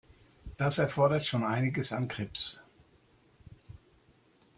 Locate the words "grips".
2.07-2.63